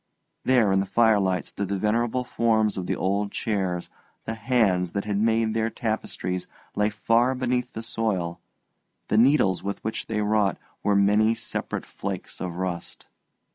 There 0.45 0.71
in 0.71 0.79
the 0.79 0.87
firelight 0.87 1.45
stood 1.45 1.67
the 1.67 1.77
venerable 1.77 2.23
forms 2.23 2.75
of 2.75 2.87
the 2.87 2.95
old 2.95 3.31
chairs; 3.31 3.87
the 4.25 4.33
hands 4.33 4.93
that 4.93 5.05
had 5.05 5.19
made 5.19 5.53
their 5.53 5.69
tapestries 5.69 6.47
lay 6.75 6.89
far 6.89 7.35
beneath 7.35 7.73
the 7.73 7.83
soil, 7.83 8.41
the 9.09 9.17
needles 9.19 9.61
with 9.61 9.77
which 9.83 10.07
they 10.07 10.21
wrought 10.21 10.57
were 10.81 10.95
many 10.95 11.35
separate 11.35 11.85
flakes 11.85 12.41
of 12.41 12.55
rust. 12.55 13.05